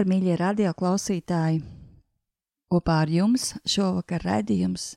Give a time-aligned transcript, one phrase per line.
[0.00, 1.58] Labvakar, mīļie radio klausītāji!
[2.72, 4.94] Kopā ar jums šovakar raidījums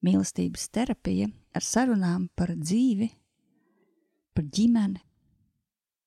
[0.00, 3.10] Mīlestības terapija ar sarunām par dzīvi,
[4.32, 5.02] par ģimeni,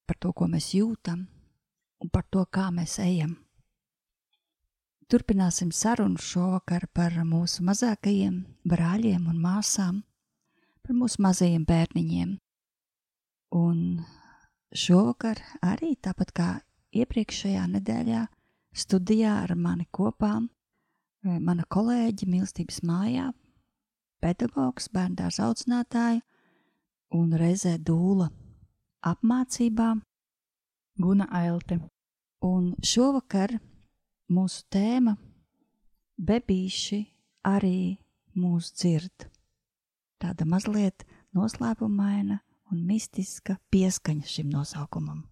[0.09, 1.27] par to, ko mēs jūtam
[2.01, 3.35] un par to, kā mēs ejam.
[5.05, 10.01] Turpināsim sarunu šovakar par mūsu mazākajiem brāļiem un māsām,
[10.81, 12.33] par mūsu mazajiem bērniņiem.
[13.61, 14.01] Un
[14.73, 16.49] šovakar arī tāpat kā
[16.97, 18.25] iepriekšējā nedēļā
[18.79, 20.37] studijā ar mani kopā
[21.23, 23.29] mana kolēģe mīlestības mājā,
[24.23, 26.21] pedagogs, bērndārs audzinātāja
[27.15, 28.29] un reizē dūla
[29.05, 29.95] apmācībā
[30.99, 31.79] Guna Ailte.
[32.43, 33.57] Un šovakar
[34.31, 35.15] mūsu tēma
[36.19, 36.99] bebīši
[37.47, 37.97] arī
[38.39, 39.27] mūs dzird.
[40.19, 41.05] Tāda mazliet
[41.35, 42.39] noslēpumaina
[42.71, 45.23] un mistiska pieskaņa šim nosaukumam.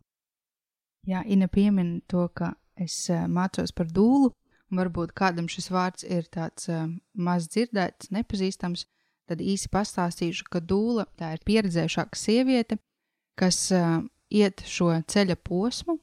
[1.08, 4.32] Jā, Ina piemin to, ka es uh, mācos par dūlu,
[4.72, 8.86] un varbūt kādam šis vārds ir tāds uh, maz dzirdēts, nepazīstams,
[9.28, 12.80] tad īsi pastāstīšu, ka dūla tā ir pieredzējušāka sieviete,
[13.40, 14.00] kas uh,
[14.30, 15.98] iet šo ceļa posmu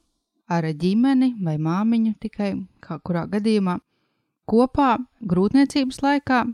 [0.50, 2.52] ar ģimeni vai māmiņu tikai,
[2.84, 3.78] kā kurā gadījumā,
[4.48, 6.44] kopā grūtniecības laikā,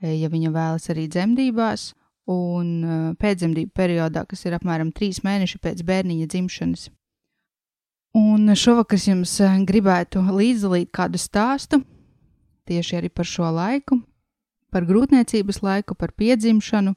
[0.00, 1.90] ja viņa vēlas arī dzemdībās,
[2.28, 6.88] un pēcdzemdību periodā, kas ir apmēram trīs mēneši pēc bērniņa dzimšanas.
[8.16, 11.82] Un šovakar jums eh, gribētu līdzdalīt kādu stāstu
[12.68, 14.00] tieši arī par šo laiku,
[14.72, 16.94] par grūtniecības laiku, par piedzimšanu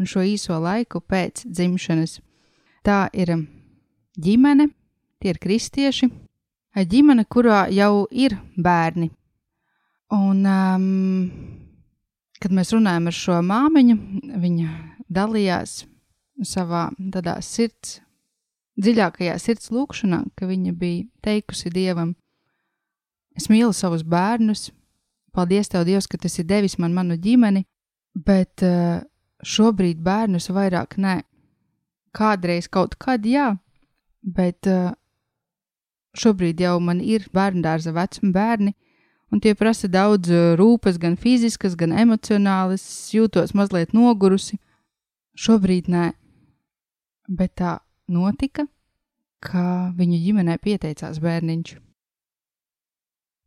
[0.00, 2.18] un šo īso laiku pēc dzimšanas.
[2.82, 3.34] Tā ir
[4.18, 4.70] ģimene,
[5.20, 6.08] tie ir kristieši,
[6.76, 9.10] ģimene, kurā jau ir bērni.
[10.12, 10.86] Un, um,
[12.40, 13.98] kad mēs runājam ar šo māmiņu,
[14.42, 14.72] viņa
[15.12, 15.82] dalījās
[16.48, 18.00] savā tādā sirds
[18.80, 22.14] dziļākajā sirds lūkšanā, ka viņa bija teikusi Dievam:
[23.36, 24.70] Es mīlu savus bērnus,
[25.32, 27.64] paldies Tev, Dievs, ka tas ir devis man manu ģimeni,
[28.14, 29.00] bet uh,
[29.42, 31.22] šobrīd bērnus vairāk nē.
[32.12, 33.54] Kādreiz kaut kad jā,
[34.20, 34.92] bet uh,
[36.12, 38.74] šobrīd jau man ir bērndārza vecuma bērni,
[39.32, 42.84] un tie prasa daudz uh, rūpes, gan fiziskas, gan emocionālas,
[43.14, 44.60] jūtos mazliet nogurusi.
[45.32, 46.10] Šobrīd nē,
[47.32, 48.66] bet tā notika,
[49.42, 51.76] ka viņu ģimenē pieteicās bērniņš.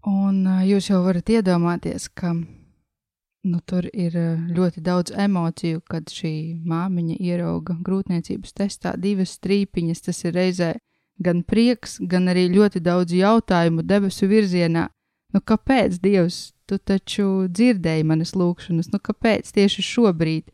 [0.05, 4.15] Un jūs jau varat iedomāties, ka nu, tur ir
[4.53, 6.33] ļoti daudz emociju, kad šī
[6.67, 10.03] māmiņa ierauga grūtniecības testā divas strīpiņas.
[10.05, 10.73] Tas ir reizē
[11.21, 14.89] gan prieks, gan arī ļoti daudz jautājumu debesu virzienā.
[15.33, 20.51] Nu, kāpēc, Dievs, tu taču dzirdēji manas lūgšanas, nu kāpēc tieši šobrīd?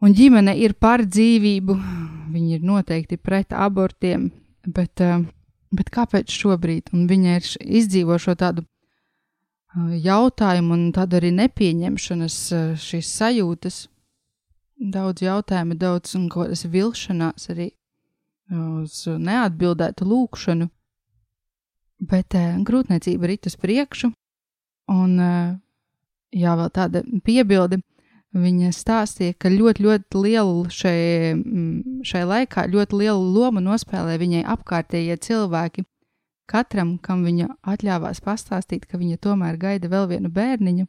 [0.00, 1.74] Un ģimene ir par dzīvību,
[2.32, 4.30] viņi ir noteikti pret abortiem,
[4.64, 5.26] bet, eh,
[5.76, 6.88] bet kāpēc šobrīd?
[6.96, 7.48] Un viņa ir
[7.80, 13.82] izdzīvo šo tādu eh, jautājumu un tādu arī nepieņemšanas eh, šīs sajūtas.
[14.80, 17.68] Daudz jautājumu, daudz un kaut kādas vilšanās arī
[18.50, 20.70] uz neatbildētu lūkšanu.
[22.00, 22.32] Bet
[22.64, 24.08] grūtniecība rit uz priekšu,
[24.88, 27.82] un jā, vēl tāda piebilde
[28.30, 34.44] Viņa stāstīja, ka ļoti, ļoti lielu šai, mm, šai laikā, ļoti lielu lomu nospēlē viņai
[34.54, 35.82] apkārtējie cilvēki.
[36.46, 40.86] Katram, kam viņa atļāvās pastāstīt, ka viņa tomēr gaida vēl vienu bērniņu,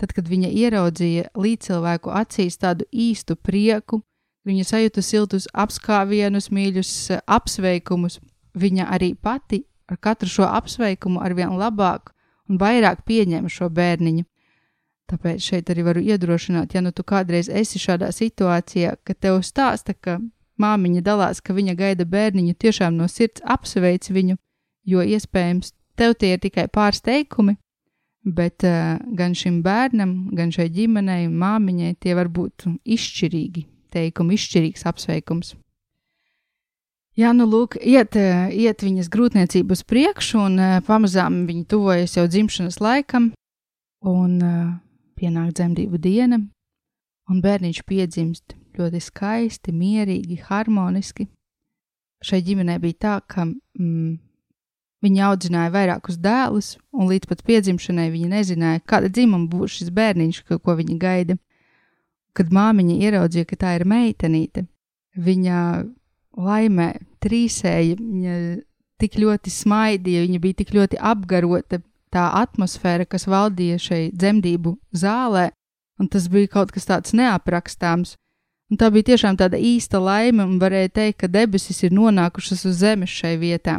[0.00, 4.02] tad, kad viņa ieraudzīja līdzcilvēku acīs tādu īstu prieku,
[4.44, 6.92] viņa sajūta siltus apskāvienus, mīļus
[7.24, 8.20] apsveikumus,
[8.52, 12.12] viņa arī pati ar katru šo apsveikumu arvien labāk
[12.50, 14.26] un vairāk pieņēma šo bērniņu.
[15.06, 19.94] Tāpēc šeit arī varu iedrošināt, ja nu tu kādreiz esi šādā situācijā, ka tev stāsta,
[19.94, 20.18] ka
[20.58, 24.34] māmiņa dalās, ka viņa gaida bērniņu, tiešām no sirds apsveic viņu,
[24.86, 27.54] jo iespējams tev tie ir tikai pāris teikumi,
[28.26, 33.62] bet uh, gan šim bērnam, gan šai ģimenei, māmiņai tie var būt izšķirīgi
[33.94, 35.54] teikumi, izšķirīgs apsveikums.
[37.16, 38.18] Jā, nu, lūk, iet,
[38.52, 43.30] iet viņas grūtniecība uz priekšu, un uh, pamazām viņa tuvojas jau dzimšanas laikam,
[44.02, 44.34] un
[45.16, 46.38] pienāk dzemdību diena,
[47.30, 51.28] un bērniņš piedzimst ļoti skaisti, mierīgi, harmoniski.
[52.24, 54.16] Šai ģimenei bija tā, ka mm,
[55.04, 60.42] viņi audzināja vairākus dēlus, un līdz pat piedzimšanai viņi nezināja, kāda dzimuma būs šis bērniņš,
[60.48, 61.36] ko, viņi gaida.
[62.36, 64.66] Kad māmiņa ieraudzīja, ka tā ir meitenīte,
[65.16, 65.58] viņa
[66.36, 66.88] laimē
[67.24, 68.34] trīsēja, viņa
[69.00, 71.80] tik ļoti smaidīja, viņa bija tik ļoti apgarota
[72.16, 75.50] tā atmosfēra, kas valdīja šai dzemdību zālē,
[76.00, 78.16] un tas bija kaut kas tāds neaprakstāms.
[78.66, 82.80] Un tā bija tiešām tāda īsta laime, un varēja teikt, ka debesis ir nonākušas uz
[82.80, 83.78] zemes šai vietā.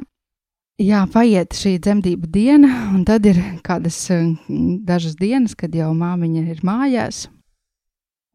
[0.79, 3.97] Jā, paiet šī dzemdību diena, un tad ir kādas
[4.85, 7.25] dažas dienas, kad jau māmiņa ir mājās,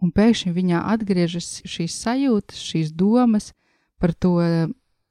[0.03, 3.53] un pēkšņi viņā atgriežas šīs sajūtas, šīs domas
[4.03, 4.35] par to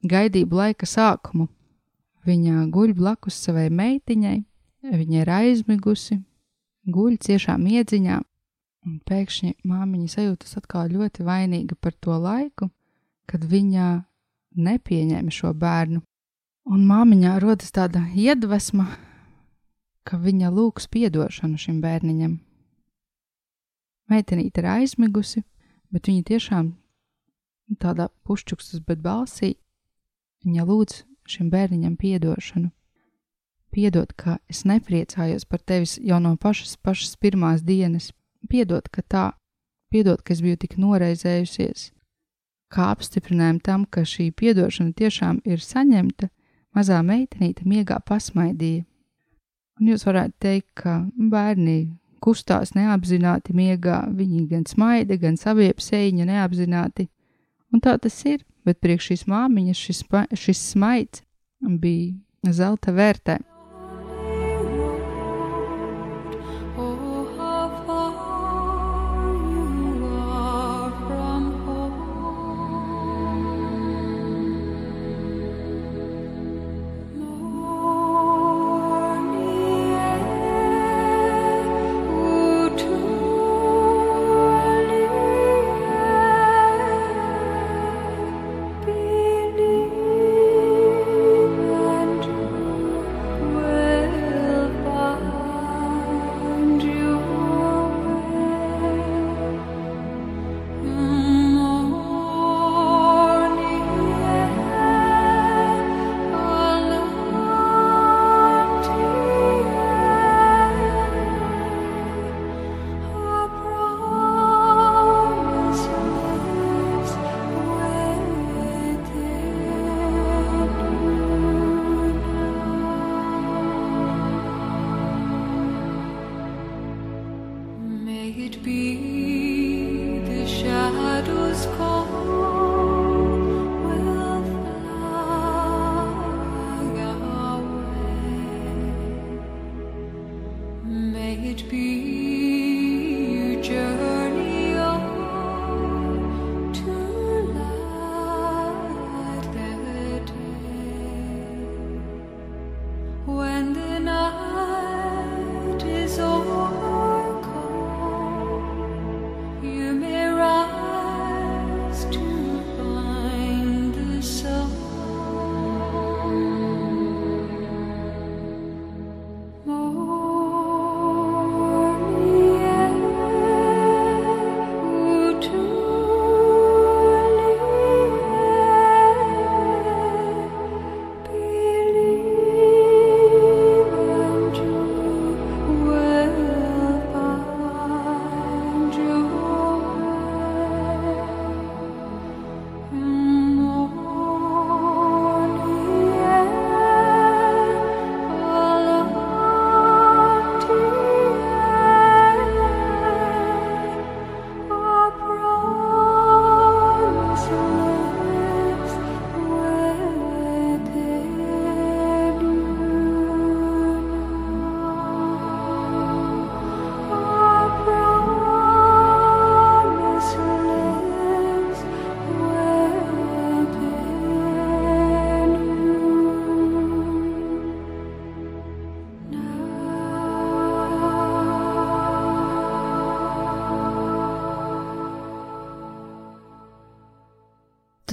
[0.04, 1.48] gaidību laika sākumu.
[2.28, 4.42] Viņa guļ blakus savai meitiņai,
[4.82, 6.18] viņa ir aizmigusi,
[6.90, 8.18] guļ ciešā miedziņā,
[8.86, 12.70] un pēkšņi māmiņa sajūtas atkal ļoti vainīga par to laiku,
[13.30, 14.02] kad viņa
[14.58, 16.02] nepieņēma šo bērnu.
[16.72, 18.86] Un māmiņā rodas tāda iedvesma,
[20.06, 22.38] ka viņa lūgs atdošanu šim bērniņam.
[24.10, 25.42] Meitenīte ir aizmigusi,
[25.90, 26.72] bet viņa tiešām
[27.80, 29.54] tādā pušķukstas, bet balsī
[30.44, 32.70] viņa lūdz šim bērniņam piedošanu.
[33.72, 38.10] Piedod, ka es nepriecājos par tevis jau no pašas, pašas pirmās dienas.
[38.48, 39.24] Piedod, ka tā,
[39.92, 41.90] piedod, ka es biju tik noraizējusies.
[42.72, 46.28] Kā apstiprinājumu tam, ka šī piedošana tiešām ir saņemta,
[46.76, 48.84] mazā meitenīte miegā pasmaidīja.
[49.80, 56.28] Un jūs varētu teikt, ka bērni kustās neapzināti miegā, viņi gan smaida, gan saviep sēņa
[56.28, 57.08] neapzināti,
[57.72, 60.02] Un tā tas ir, bet priekš šīs māmiņas šis,
[60.36, 61.24] šis smaids
[61.80, 63.38] bija zelta vērtē.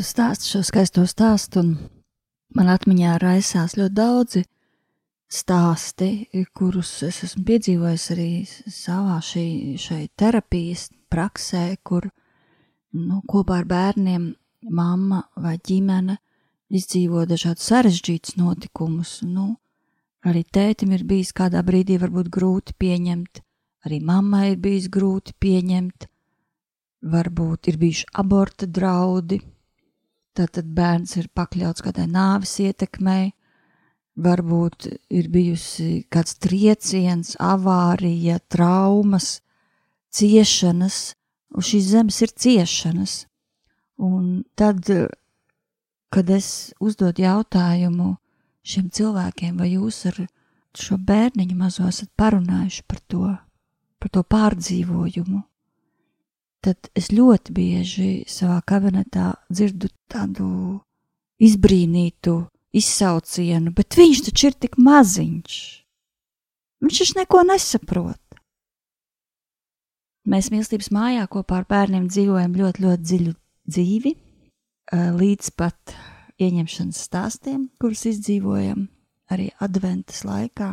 [0.10, 1.76] Tu stāsti šo skaisto stāstu, un
[2.58, 4.42] man atmiņā raisās ļoti daudzi
[5.30, 8.30] stāsti, kurus es esmu piedzīvojis arī
[8.74, 12.08] savā šī, šai terapijas praksē, kur
[12.94, 14.26] nu, kopā ar bērniem
[14.74, 16.18] mamma vai ģimene
[16.74, 19.20] izdzīvo dažādus sarežģītus notikumus.
[19.22, 19.60] Nu,
[20.26, 23.44] arī tētim ir bijis kādā brīdī varbūt grūti pieņemt,
[23.86, 26.10] arī mammai ir bijis grūti pieņemt,
[27.14, 29.44] varbūt ir bijuši aborta draudi,
[30.40, 33.34] Tātad bērns ir pakļauts kādai nāves ietekmei,
[34.24, 39.42] varbūt ir bijusi kāds trieciens, avārija, traumas,
[40.16, 41.00] ciešanas,
[41.52, 43.18] uz šīs zemes ir ciešanas.
[44.00, 44.88] Un tad,
[46.08, 48.14] kad es uzdod jautājumu
[48.64, 50.24] šiem cilvēkiem, vai jūs ar
[50.80, 53.36] šo bērniņu mazo esat parunājuši par to,
[54.00, 55.44] par to pārdzīvojumu,
[56.66, 60.48] tad es ļoti bieži savā kabinetā dzirdu tādu
[61.40, 62.36] izbrīnītu
[62.76, 65.60] izsaucienu, bet viņš taču ir tik maziņš.
[66.84, 68.22] Viņš taču neko nesaprot.
[70.30, 73.34] Mēs mīlestības mājā kopā ar bērniem dzīvojam ļoti, ļoti dziļu
[73.72, 74.14] dzīvi,
[74.94, 75.96] līdz pat
[76.40, 78.86] ieņemšanas stāstiem, kurus izdzīvojam
[79.34, 80.70] arī adventas laikā.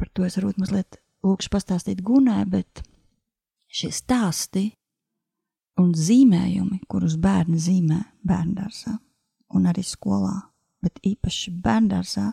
[0.00, 2.82] Par to es varbūt mazliet lūkšu pastāstīt Gunē, bet
[3.70, 4.66] šie stāsti
[5.80, 8.96] un zīmējumi, kurus bērni zīmē bērngārzā
[9.56, 10.36] un arī skolā,
[10.82, 12.28] bet īpaši bērngārzā,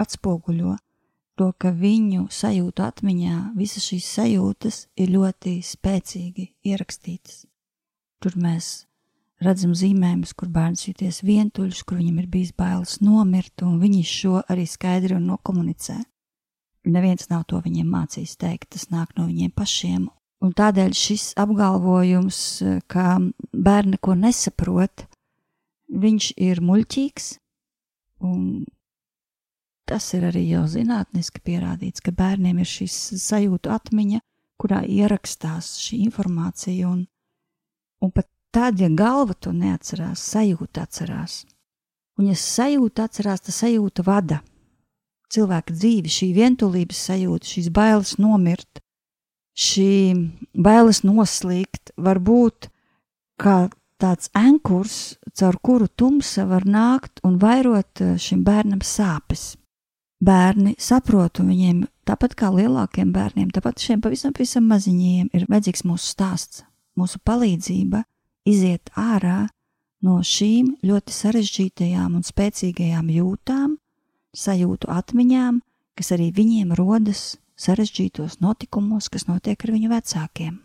[0.00, 0.76] atspoguļo
[1.36, 7.44] to, ka viņu sajūtu atmiņā visas šīs sajūtas ir ļoti spēcīgi ierakstītas.
[8.22, 8.86] Tur mēs
[9.44, 14.40] redzam zīmējumus, kur bērns jūties vientuļš, kur viņam ir bijis bailes nomirt, un viņi šo
[14.48, 15.98] arī skaidri un nokomunicē.
[16.86, 20.06] Neviens nav to viņiem mācījis teikt, tas nāk no viņiem pašiem,
[20.44, 22.38] Un tādēļ šis apgalvojums,
[22.92, 23.16] ka
[23.52, 25.06] bērni neko nesaprot,
[25.88, 27.28] viņš ir muļķīgs.
[29.86, 34.20] Tas ir arī jau zinātniski pierādīts, ka bērniem ir šis sajūtu atmiņa,
[34.60, 36.90] kurā ierakstās šī informācija.
[36.90, 37.04] Un,
[38.02, 41.44] un pat tad, ja galva to neatcerās, sajūta atcerās.
[42.18, 44.40] Un, ja sajūta atcerās, tad sajūta vada
[45.32, 48.80] cilvēka dzīvi, šī vientulības sajūta, šīs bailes nomirt,
[49.56, 49.92] šī
[50.52, 52.68] bailes noslīgt var būt
[53.40, 53.66] kā
[54.00, 59.54] tāds ankurs, caur kuru tumsa var nākt un vairot eh, šim bērnam sāpes.
[60.20, 65.84] Bērni saprot, un viņiem, tāpat kā lielākiem bērniem, tāpat šiem pavisam, pavisam maziņiem, ir vajadzīgs
[65.84, 66.62] mūsu stāsts,
[66.96, 68.00] mūsu palīdzība
[68.48, 69.44] iziet ārā
[70.04, 73.76] no šīm ļoti sarežģītajām un spēcīgajām jūtām,
[74.36, 75.60] sajūtu atmiņām,
[75.96, 80.58] kas arī viņiem rodas sarežģītos notikumos, kas notiek ar viņu vecākiem.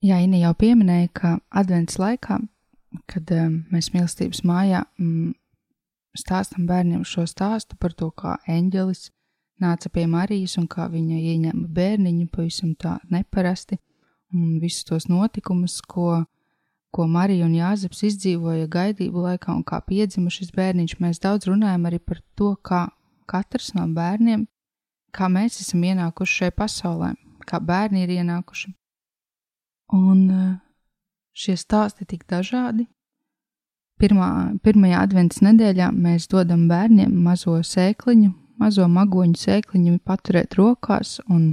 [0.00, 2.38] Jā, Inna jau pieminēja, ka advents laikā,
[3.10, 5.34] kad um, mēs mīlestības mājā mm,
[6.18, 9.10] stāstam bērniem šo stāstu par to, kā eņģelis
[9.60, 13.76] nāca pie Marijas un kā viņa ieņēma bērniņu pavisam tā neparasti,
[14.32, 16.22] un visus tos notikumus, ko,
[16.94, 21.86] ko Marija un Jāzeps izdzīvoja gaidību laikā un kā piedzima šis bērniņš, mēs daudz runājam
[21.90, 22.86] arī par to, kā
[23.30, 24.48] katrs no bērniem
[25.14, 27.12] kā mēs esam ienākuši šajā pasaulē,
[27.46, 28.72] kā bērni ir ienākuši.
[29.96, 30.56] Un eh,
[31.34, 32.86] šie stāsti ir tik dažādi.
[34.00, 41.50] Pirmā, pirmajā adventas nedēļā mēs dodam bērniem mazo sēkliņu, mazo magoņu sēkliņu paturēt rokās un,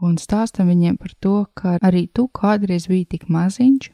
[0.00, 3.90] un stāstam viņiem par to, ka arī tu kādreiz biji tik maziņš,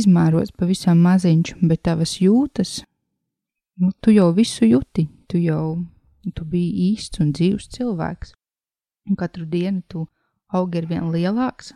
[0.00, 2.80] izmēros pavisam maziņš, bet tavas jūtas,
[3.78, 5.78] nu, tu jau visu juti, tu jau
[6.20, 8.34] Tu biji īsts un dzīves cilvēks,
[9.08, 10.06] un katru dienu tu
[10.52, 11.72] augi ar vien lielāks.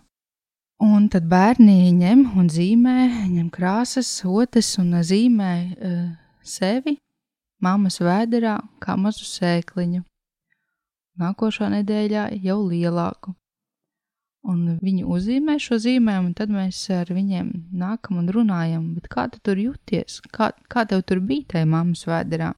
[0.84, 2.98] Un tad bērni ņem un zīmē,
[3.30, 6.02] ņem krāsas, otras un zīmē uh,
[6.44, 6.98] sevi
[7.64, 10.02] mammas vēderā kā mazu sēkliņu.
[11.22, 13.36] Nākošā nedēļā jau lielāku.
[14.44, 19.40] Un viņi uzzīmē šo zīmējumu, un tad mēs ar viņiem nākam un runājam, kā tu
[19.40, 22.50] tur jūties, kā, kā tev tur bija tajā mammas vēderā.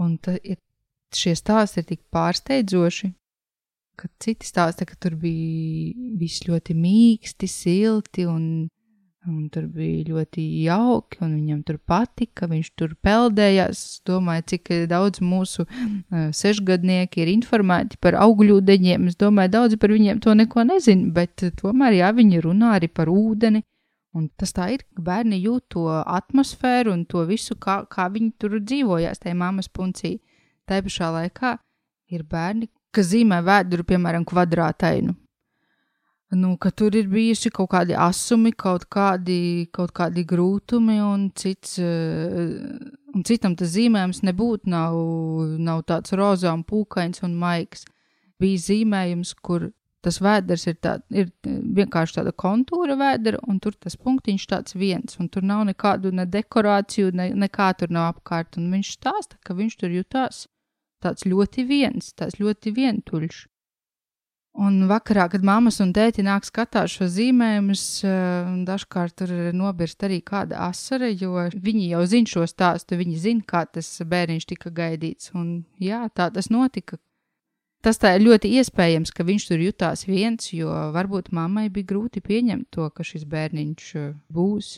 [0.00, 0.58] Un ir,
[1.12, 3.12] šie stāsti ir tik pārsteidzoši,
[4.00, 8.68] ka citi stāsta, ka tur bija viss ļoti mīksti, silti un,
[9.28, 13.82] un tur bija ļoti jauki, un viņam tur patika, viņš tur peldējās.
[13.82, 19.10] Es domāju, cik daudz mūsu uh, sešgadnieki ir informēti par augļūdeņiem.
[19.12, 23.12] Es domāju, daudzi par viņiem to neko nezin, bet tomēr, jā, viņi runā arī par
[23.12, 23.62] ūdeni.
[24.12, 28.34] Un tas tā ir, ka bērni jūt to atmosfēru un to visu, kā, kā viņi
[28.40, 30.18] tur dzīvojās tajā mammas puncī.
[30.68, 31.54] Tā pašā laikā
[32.12, 35.16] ir bērni, kas zīmē vēduru, piemēram, kvadrātainu.
[36.32, 41.78] nu, ka tur ir bijuši kaut kādi asumi, kaut kādi, kaut kādi grūtumi, un, cits,
[41.80, 44.96] un citam tas zīmējums nebūtu nav,
[45.60, 47.84] nav tāds rozā un pūkains un maigs.
[48.40, 49.70] Bija zīmējums, kur
[50.02, 55.18] tas vēders ir, tā, ir vienkārši tāda kontūra vēdera, un tur tas punktiņš tāds viens,
[55.22, 59.56] un tur nav nekādu ne dekorāciju, ne, nekā tur nav apkārt, un viņš stāsta, ka
[59.58, 60.46] viņš tur jutās
[61.02, 63.46] tāds ļoti viens, tāds ļoti vientuļš.
[64.52, 70.20] Un vakarā, kad mammas un tēti nāk skatās šo zīmējumus, eh, dažkārt tur nobirst arī
[70.20, 75.32] kāda asara, jo viņi jau zina šo stāstu, viņi zina, kā tas bērniņš tika gaidīts.
[75.32, 76.98] Un jā, tā tas notika.
[77.82, 82.22] Tas tā ir ļoti iespējams, ka viņš tur jutās viens, jo varbūt mammai bija grūti
[82.22, 84.76] pieņemt to, ka šis bērniņš eh, būs,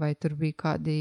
[0.00, 0.96] vai tur bija kādi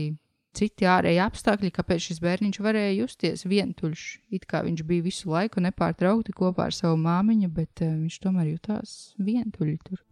[0.60, 4.03] citi ārēji apstākļi, kāpēc šis bērniņš varēja justies vientuļš.
[4.36, 8.51] It kā viņš bija visu laiku nepārtraukti kopā ar savu māmiņu, bet uh, viņš tomēr
[8.58, 10.03] jutās vientuļi tur.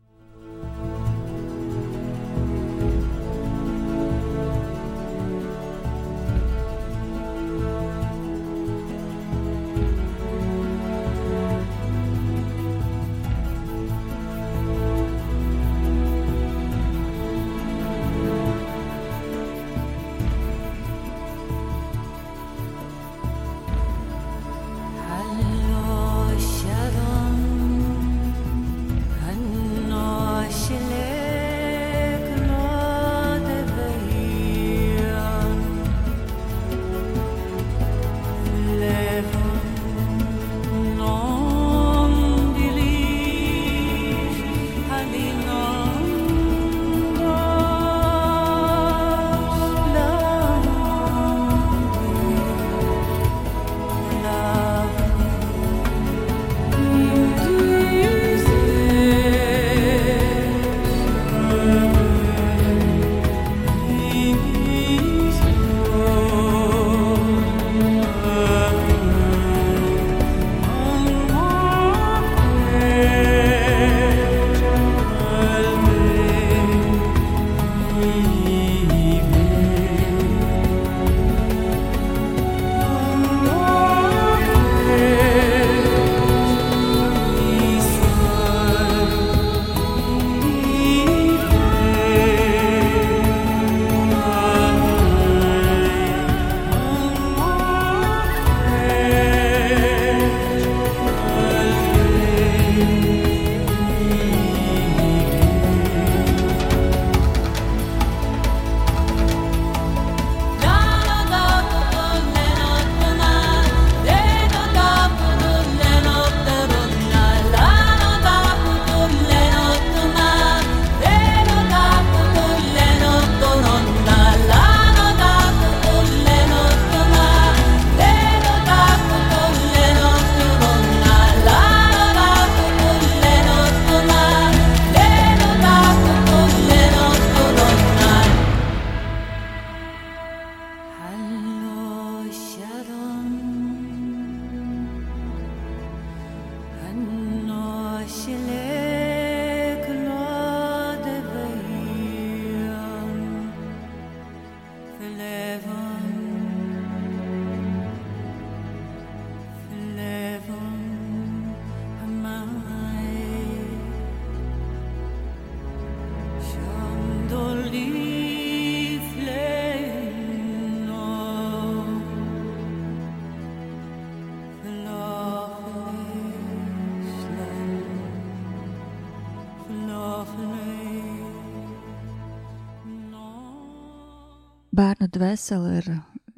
[184.78, 185.88] Bērna dvēsele ir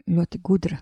[0.07, 0.77] ļoti gudra.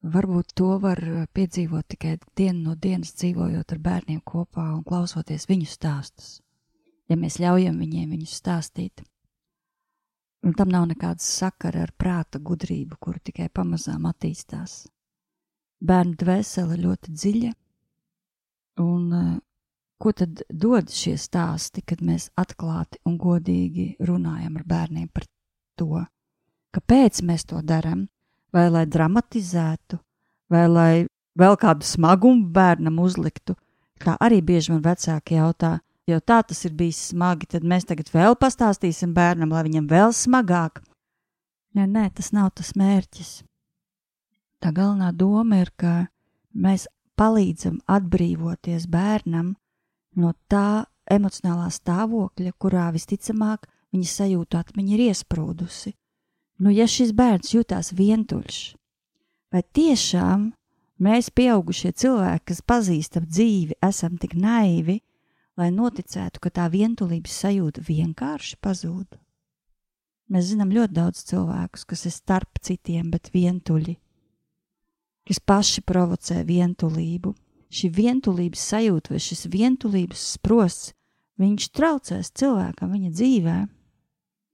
[0.00, 1.00] Varbūt to var
[1.36, 6.30] piedzīvot tikai dienu no dienas, dzīvojot ar bērniem kopā un klausoties viņu stāstus,
[7.12, 9.02] ja mēs ļaujam viņiem viņus stāstīt.
[10.40, 14.86] Un tam nav nekādas sakara ar prāta gudrību, kuru tikai pamazām attīstās.
[15.84, 17.50] Bērnu dvēsele ļoti dziļa,
[18.86, 19.34] un eh,
[20.00, 25.28] ko tad dod šie stāsti, kad mēs atklāti un godīgi runājam ar bērniem par
[25.76, 26.00] to,
[26.74, 28.06] Kāpēc mēs to darām?
[28.54, 29.98] Vai lai dramatizētu,
[30.50, 30.92] vai lai
[31.38, 33.54] vēl kādu smagumu bērnam uzliktu?
[34.00, 35.78] Tā arī bieži man vecāki jautā,
[36.08, 40.14] jo tā tas ir bijis smagi, tad mēs tagad vēl pastāstīsim bērnam, lai viņam vēl
[40.16, 40.80] smagāk.
[41.78, 43.44] Nē, nē, tas nav tas mērķis.
[44.60, 46.08] Tā galvenā doma ir, ka
[46.52, 46.88] mēs
[47.20, 49.54] palīdzam atbrīvoties bērnam
[50.18, 55.94] no tā emocionālā stāvokļa, kurā visticamāk viņa sajūta atmiņa ir iesprūdusi.
[56.60, 58.56] Nu, ja šis bērns jutās vientuļš,
[59.48, 60.50] vai tiešām
[61.00, 64.98] mēs, pieaugušie cilvēki, kas pazīstam dzīvi, esam tik naivi,
[65.56, 69.16] lai noticētu, ka tā vientulības sajūta vienkārši pazūd?
[70.30, 73.96] Mēs zinām ļoti daudz cilvēkus, kas ir starp citiem, bet vientuļi,
[75.32, 77.32] kas paši provocē vientulību.
[77.72, 80.92] Šī vientulības sajūta vai šis vientulības sprosts,
[81.40, 83.68] viņš traucēs cilvēkam viņa dzīvēm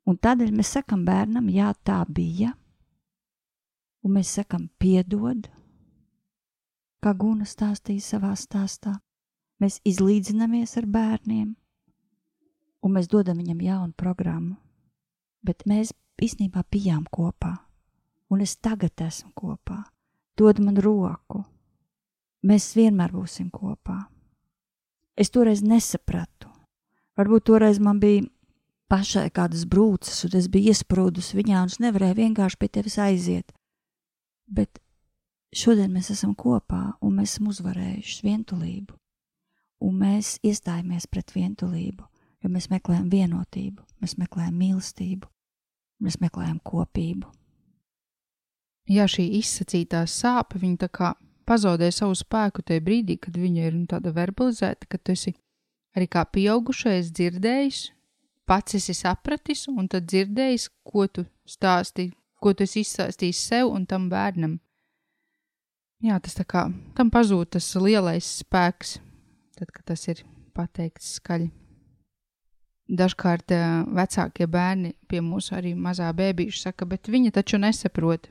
[0.06, 2.52] Un tādēļ mēs sakam bērnam, jā, tā bija.
[4.06, 5.48] Un mēs sakam, piedod,
[7.02, 9.00] kā Guna stāstīja savā stāstā.
[9.58, 11.54] Mēs izlīdzinamies ar bērniem,
[12.84, 14.56] un mēs dodam viņam jaunu programmu.
[15.42, 17.54] Bet mēs īstenībā bijām kopā,
[18.30, 19.80] un es tagad esmu kopā.
[20.36, 21.40] Dod man roku,
[22.46, 24.04] mēs vienmēr būsim kopā.
[25.16, 26.50] Es toreiz nesapratu.
[27.16, 28.26] Varbūt toreiz man bija
[28.90, 33.54] pašai kādas brūces, un es biju iesprūdus viņā, un es nevarēju vienkārši pie tevis aiziet.
[34.46, 34.78] Bet
[35.54, 38.94] šodien mēs esam kopā, un mēs esam uzvarējuši vientulību,
[39.86, 42.06] un mēs iestājamies pret vientulību,
[42.42, 45.30] jo mēs meklējam vienotību, mēs meklējam mīlestību,
[46.06, 47.32] mēs meklējam kopību.
[48.86, 51.08] Jā, šī izsacītā sāpe, viņa tā kā
[51.46, 55.34] pazaudē savu spēku tajā brīdī, kad viņa ir nu, tāda verbalizēta, ka tu esi
[55.96, 57.80] arī kā pieaugušais dzirdējis
[58.46, 63.86] pats esi sapratis un tad dzirdējis, ko tu stāsti, ko tu esi izstāstījis sev un
[63.90, 64.58] tam bērnam.
[66.04, 68.98] Jā, tas tā kā tam pazūd tas lielais spēks,
[69.56, 70.22] tad, kad tas ir
[70.56, 71.48] pateikts skaļi.
[72.86, 73.50] Dažkārt
[73.96, 78.28] vecākie bērni pie mūsu arī mazā bērnīša saka, bet viņa taču nesaprot,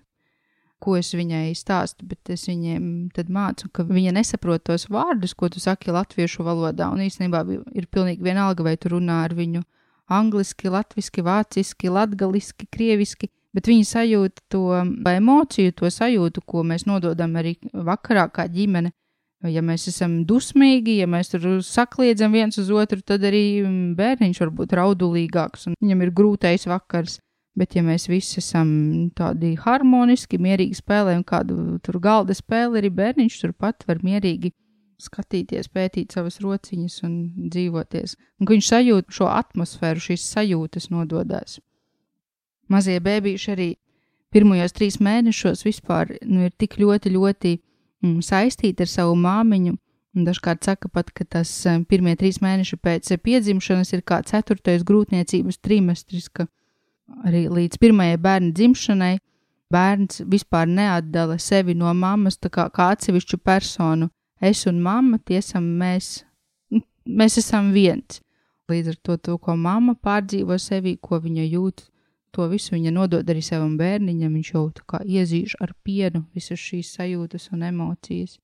[0.79, 5.59] ko es viņai stāstu, bet es viņiem mācu, ka viņa nesaprot tos vārdus, ko tu
[5.59, 7.41] saki latviešu valodā, un īstenībā
[7.75, 9.65] ir pilnīgi vienalga, vai tu runā ar viņu
[10.11, 14.67] angliski, latviski, vāciski, latgaliski, krieviski, bet viņi sajūt to
[15.09, 18.91] emociju, to sajūtu, ko mēs nododam arī vakarā kā ģimene.
[19.45, 23.61] Ja mēs esam dusmīgi, ja mēs tur sakliedzam viens uz otru, tad arī
[23.97, 27.19] bērniņš var būt raudulīgāks un viņam ir grūtais vakars.
[27.55, 28.67] Bet, ja mēs visi esam
[29.15, 34.51] tādi harmoniski, mierīgi spēlējam kādu tur galda spēli, arī bērniņš turpat var mierīgi
[35.01, 37.15] skatīties, pētīt savas rociņas un
[37.51, 38.15] dzīvoties.
[38.39, 41.59] Un viņš sajūt šo atmosfēru, šīs sajūtas nododās.
[42.71, 43.69] Mazie bērniši arī
[44.33, 49.75] pirmajos trīs mēnešos vispār nu, ir tik ļoti, ļoti mm, saistīti ar savu māmiņu.
[50.15, 55.59] Dažkārt saka pat, ka tas mm, pirmie trīs mēneši pēc piedzimšanas ir kā ceturtais grūtniecības
[55.59, 56.47] trimestris, ka
[57.27, 59.15] arī līdz pirmajai bērna dzimšanai
[59.71, 64.09] bērns vispār neatdala sevi no mammas kā, kā atsevišķu personu
[64.41, 66.23] es un mamma, tiesam mēs,
[67.05, 68.21] mēs esam viens.
[68.69, 71.85] Līdz ar to, to, ko mamma pārdzīvo sevī, ko viņa jūt,
[72.35, 74.33] to visu viņa nodod arī savam bērniņam.
[74.39, 78.39] Viņš jau tā kā iezīž ar pienu visas šīs sajūtas un emocijas.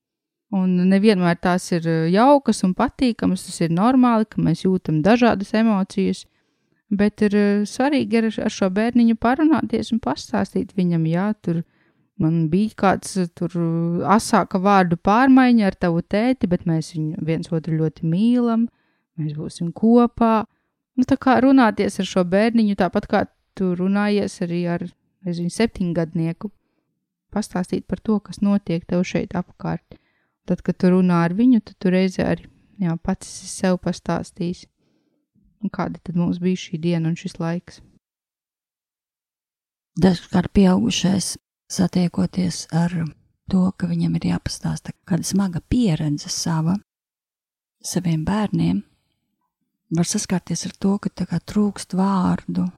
[0.52, 5.54] Un nevienmēr tās ir eh, jaukas un patīkamas, tas ir normāli, ka mēs jūtam dažādas
[5.56, 6.26] emocijas,
[6.92, 11.62] bet ir eh, svarīgi ar, ar šo bērniņu parunāties un pastāstīt viņam, jā, tur
[12.20, 17.24] Man bija kāds eh, tur eh, asāka vārdu pārmaiņa ar tavu tēti, bet mēs viņu
[17.24, 18.66] viens otru ļoti mīlam,
[19.20, 20.42] mēs būsim kopā.
[20.98, 23.24] Nu, tā kā runāties ar šo bērniņu, tāpat kā
[23.56, 24.84] tu runājies arī ar,
[25.24, 26.50] nezinu, septiņgadnieku,
[27.32, 29.96] pastāstīt par to, kas notiek tev šeit apkārt.
[30.48, 32.48] Tad, kad tu runā ar viņu, tad tu reizē arī
[32.82, 34.66] jā, pats esi sev pastāstījis.
[35.72, 37.78] Kāda tad mums bija šī diena un šis laiks?
[40.02, 41.36] Dažkārt pieaugušais
[41.72, 42.94] satiekoties ar
[43.50, 46.76] to, ka viņam ir jāpastāsta kāda smaga pieredze sava,
[47.82, 48.82] saviem bērniem,
[49.92, 52.68] var saskarties ar to, ka trūkst vārdu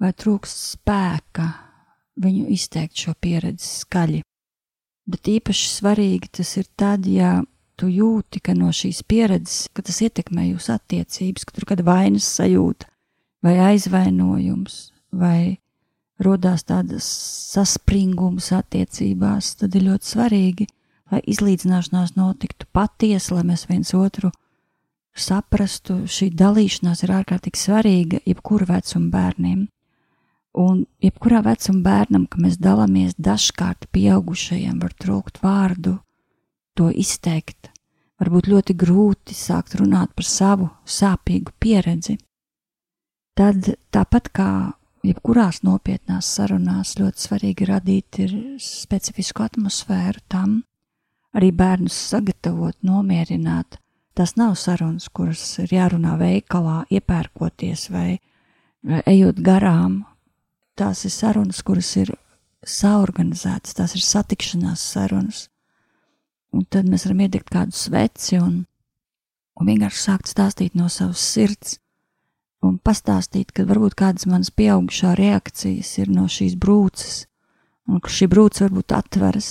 [0.00, 1.46] vai trūkst spēka
[2.20, 4.22] viņu izteikt šo pieredzi skaļi.
[5.10, 7.40] Bet īpaši svarīgi tas ir tad, ja
[7.80, 11.86] tu jūti, ka no šīs pieredzes, ka tas ietekmē jūsu attiecības, ka tur ir kāda
[11.86, 12.88] vainas sajūta
[13.44, 15.59] vai aizvainojums vai
[16.24, 17.06] rodās tādas
[17.54, 20.66] saspringums attiecībās, tad ir ļoti svarīgi,
[21.10, 24.30] lai izlīdzināšanās notiktu patiesi, lai mēs viens otru
[25.16, 26.04] saprastu.
[26.06, 29.66] Šī dalīšanās ir ārkārtīgi svarīga jebkura vecuma bērniem.
[30.60, 36.00] Un jebkurā vecuma bērnam, ka mēs dalāmies dažkārt pieaugušajiem, var trūkt vārdu,
[36.74, 37.70] to izteikt.
[38.20, 42.18] Varbūt ļoti grūti sākt runāt par savu sāpīgu pieredzi.
[43.38, 44.50] Tad tāpat kā
[45.06, 48.20] jebkurās nopietnās sarunās ļoti svarīgi radīt
[48.60, 50.58] specifisku atmosfēru tam,
[51.34, 53.80] arī bērnus sagatavot, nomierināt,
[54.14, 58.18] Tas nav sarunas, kuras ir jārunā veikalā, iepērkoties vai
[59.08, 60.02] ejot garām.
[60.76, 62.10] Tās ir sarunas, kuras ir
[62.66, 65.46] saorganizētas, tās ir satikšanās sarunas.
[66.52, 68.64] Un tad mēs varam iedegt kādu sveci un,
[69.56, 71.78] un vienkārši sākt stāstīt no savas sirds
[72.66, 77.24] un pastāstīt, ka varbūt kādas manas pieaugušā reakcijas ir no šīs brūces,
[77.88, 79.50] un ka šī brūce varbūt atveras,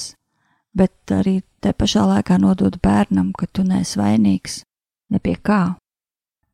[0.77, 4.61] bet arī te pašā laikā nodot bērnam, ka tu neesi vainīgs
[5.09, 5.75] ne pie kā.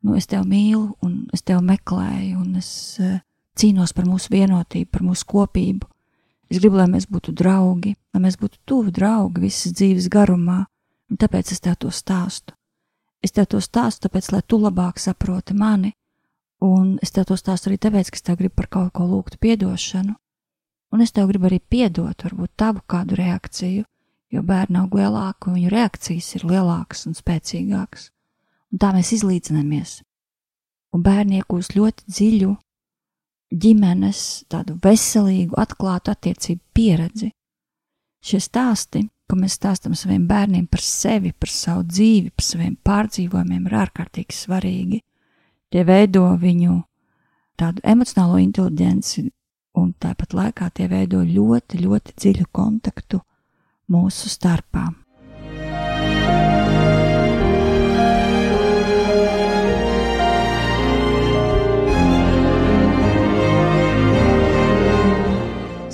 [0.06, 2.70] Nu, es tevi mīlu, un es tevi meklēju, un es
[3.02, 3.18] uh,
[3.58, 5.88] cīnos par mūsu vienotību, par mūsu kopību.
[6.46, 10.60] Es gribu, lai mēs būtu draugi, lai mēs būtu tuvi draugi visas dzīves garumā,
[11.10, 12.54] un tāpēc es tev to stāstu.
[13.24, 15.90] Es tev to stāstu, tāpēc, lai tu labāk saproti mani,
[16.66, 19.38] un es tev to stāstu arī tāpēc, ka es tev gribu par kaut ko lūgt
[19.42, 20.16] piedošanu,
[20.92, 23.86] un es tev gribu arī piedot, varbūt tavu kādu reakciju,
[24.32, 28.10] jo bērni aug lielāki, un viņu reakcijas ir lielākas un spēcīgākas,
[28.72, 30.00] un tā mēs izlīdzinamies.
[30.94, 32.54] Un bērni iegūst ļoti dziļu
[33.52, 37.30] ģimenes, tādu veselīgu, atklātu attiecību pieredzi.
[38.26, 43.68] Šie stāsti, ko mēs stāstām saviem bērniem par sevi, par savu dzīvi, par saviem pārdzīvojumiem,
[43.68, 45.02] ir ārkārtīgi svarīgi.
[45.70, 46.76] Tie veido viņu
[47.58, 49.26] tādu emocionālo inteligenci,
[49.76, 53.20] un tāpat laikā tie veido ļoti, ļoti dziļu kontaktu
[53.92, 54.86] mūsu starpā.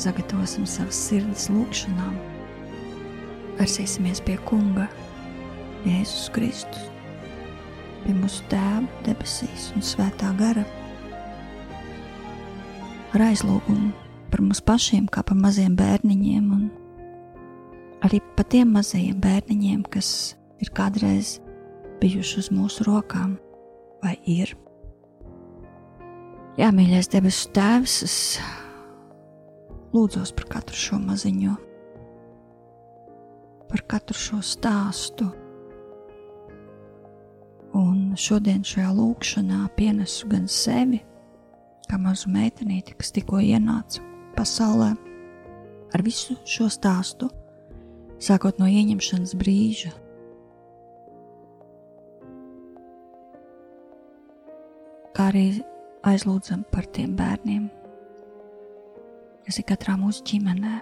[0.02, 2.16] sagatavosim savas sirds lūgšanām.
[3.60, 4.88] Versīsimies pie Kunga,
[5.86, 6.91] Jēzus Kristus,
[8.04, 10.64] pie mūsu Tēva debesīs un Svētā gara.
[13.12, 13.90] Ar aizlūgumu
[14.32, 16.68] par mums pašiem, kā par maziem bērniņiem, un
[18.06, 20.34] arī par tiem mazajiem bērniņiem, kas
[20.64, 21.36] ir kādreiz
[22.00, 23.36] bijuši uz mūsu rokām,
[24.02, 24.56] vai ir.
[26.58, 28.16] Jā, mīļais debesu Tēvs, es
[29.92, 31.54] lūdzos par katru šo maziņo,
[33.68, 35.30] par katru šo stāstu.
[37.72, 40.98] Un šodien šajā lūkšanā pienesu gan sevi,
[41.88, 44.02] kā mazu meitenīti, kas tikko ienāca
[44.36, 44.90] pasaulē,
[45.96, 47.30] ar visu šo stāstu,
[48.20, 49.94] sākot no ieņemšanas brīža.
[55.16, 55.46] Kā arī
[56.08, 57.70] aizlūdzam par tiem bērniem,
[59.46, 60.78] kas ir katrā mūsu ģimenē.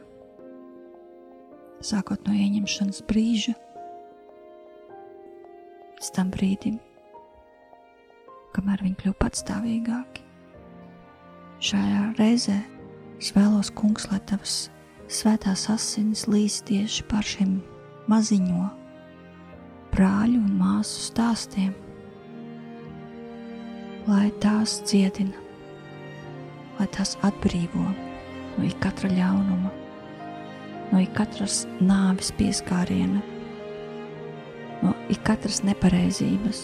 [1.87, 3.55] Sākot no ieņemšanas brīža,
[6.01, 6.79] līdz tam brīdim,
[8.57, 10.23] kamēr viņi kļūst patstāvīgāki.
[11.61, 12.57] Šajā reizē
[13.21, 14.71] es vēlos, kungs, lai tavas
[15.13, 17.59] svētās asinis līdz tieši par šiem
[18.09, 18.71] maziņo
[19.93, 21.75] brāļu un māsu stāstiem,
[24.09, 25.37] lai tās dziedina,
[26.79, 27.85] lai tās atbrīvo
[28.55, 29.75] no ikatra ļaunuma,
[30.95, 33.21] no ikatras nāves pieskāriena,
[35.11, 36.59] no ikatras nepareizības,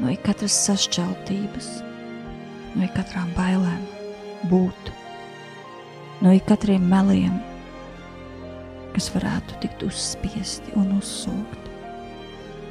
[0.00, 1.66] no ikatras sašķeltības,
[2.72, 3.82] no ikatrām bailēm
[4.48, 4.88] būt,
[6.24, 7.36] no ikatriem meliem,
[8.94, 11.68] kas varētu tikt uzspiesti un uzsūkt.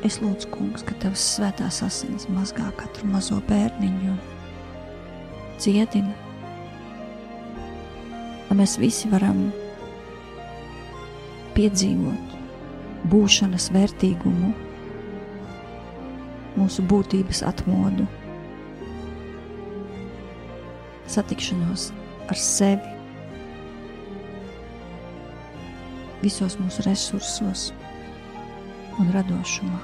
[0.06, 4.18] Es lūdzu, kungs, ka tavs svētās asins mazgā katru mazo bērniņu un
[5.62, 6.16] dziedina
[8.48, 9.52] lai mēs visi varam
[11.58, 12.27] piedzīvot
[13.12, 14.52] būšanas vērtīgumu,
[16.58, 18.08] mūsu būtības atmodu,
[21.08, 21.90] satikšanos
[22.28, 22.96] ar sevi,
[26.24, 27.70] visos mūsu resursos
[28.98, 29.84] un radošumā.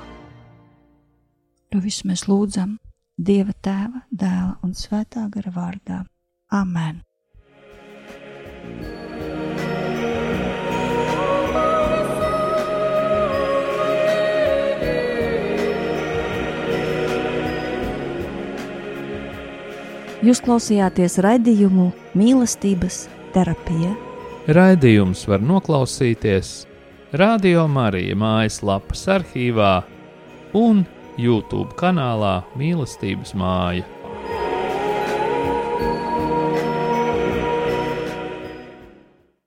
[1.74, 2.78] To visu mēs lūdzam
[3.18, 6.04] Dieva Tēva, Dēla un Svētā gara vārdā.
[6.54, 7.02] Amen!
[20.24, 23.02] Jūs klausījāties raidījumu mīlestības
[23.36, 23.90] terapija.
[24.56, 26.52] Raidījums var noklausīties
[27.20, 29.74] Radio Marija mājaslapas arhīvā
[30.56, 30.86] un
[31.20, 33.84] YouTube kanālā Mīlestības māja.